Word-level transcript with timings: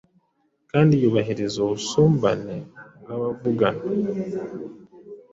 kandi 0.71 0.93
yubahiriza 1.01 1.57
ubusumbane 1.65 2.57
bw’abavugana 3.01 3.81